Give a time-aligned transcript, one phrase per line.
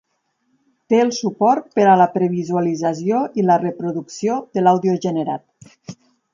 [0.93, 5.97] Té el suport per a la previsualització i la reproducció de l'àudio generat.